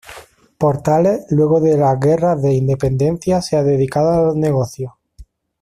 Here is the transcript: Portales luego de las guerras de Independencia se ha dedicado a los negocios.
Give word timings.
Portales 0.57 1.27
luego 1.29 1.61
de 1.61 1.77
las 1.77 1.99
guerras 1.99 2.41
de 2.41 2.55
Independencia 2.55 3.39
se 3.43 3.55
ha 3.57 3.61
dedicado 3.63 4.09
a 4.11 4.25
los 4.29 4.35
negocios. 4.35 4.93